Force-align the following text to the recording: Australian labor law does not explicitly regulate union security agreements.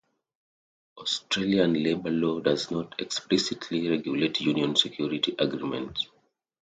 Australian 0.97 1.75
labor 1.75 2.09
law 2.09 2.39
does 2.39 2.71
not 2.71 2.99
explicitly 2.99 3.87
regulate 3.87 4.41
union 4.41 4.75
security 4.75 5.35
agreements. 5.37 6.07